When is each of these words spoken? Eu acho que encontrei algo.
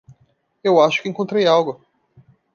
Eu 0.63 0.81
acho 0.81 1.03
que 1.03 1.07
encontrei 1.09 1.45
algo. 1.45 1.79